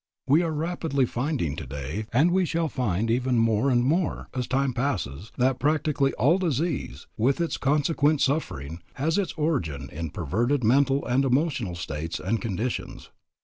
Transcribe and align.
We 0.27 0.41
are 0.41 0.51
rapidly 0.51 1.05
finding 1.05 1.55
today, 1.55 2.07
and 2.11 2.31
we 2.31 2.43
shall 2.43 2.69
find 2.69 3.11
even 3.11 3.37
more 3.37 3.69
and 3.69 3.83
more, 3.83 4.29
as 4.33 4.47
time 4.47 4.73
passes, 4.73 5.31
that 5.37 5.59
practically 5.59 6.11
all 6.13 6.39
disease, 6.39 7.05
with 7.17 7.39
its 7.39 7.57
consequent 7.57 8.19
suffering, 8.19 8.81
has 8.95 9.19
its 9.19 9.33
origin 9.33 9.91
in 9.91 10.09
perverted 10.09 10.63
mental 10.63 11.05
and 11.05 11.23
emotional 11.23 11.75
states 11.75 12.19
and 12.19 12.41
conditions. 12.41 13.11